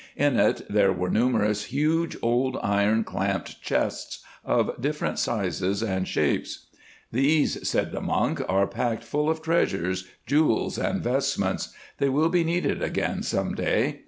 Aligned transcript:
In 0.15 0.39
it 0.39 0.63
there 0.67 0.91
were 0.91 1.11
numerous 1.11 1.65
huge 1.65 2.17
old 2.23 2.57
iron 2.63 3.03
clamped 3.03 3.61
chests 3.61 4.23
of 4.43 4.81
different 4.81 5.19
sizes 5.19 5.83
and 5.83 6.07
shapes. 6.07 6.65
"'These,' 7.11 7.69
said 7.69 7.91
the 7.91 8.01
monk, 8.01 8.41
'are 8.49 8.65
packed 8.65 9.03
full 9.03 9.29
of 9.29 9.43
treasures, 9.43 10.07
jewels, 10.25 10.79
and 10.79 11.03
vestments. 11.03 11.71
They 11.99 12.09
will 12.09 12.29
be 12.29 12.43
needed 12.43 12.81
again 12.81 13.21
some 13.21 13.53
day. 13.53 13.99